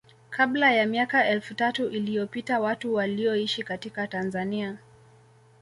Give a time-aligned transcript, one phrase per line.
[0.29, 4.77] kabla ya miaka elfu tatu iliyopita watu walioishi katika Tanzania